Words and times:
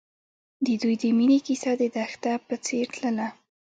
د 0.65 0.67
دوی 0.81 0.95
د 1.01 1.03
مینې 1.17 1.39
کیسه 1.47 1.71
د 1.81 1.83
دښته 1.95 2.33
په 2.47 2.55
څېر 2.65 2.85
تلله. 2.95 3.27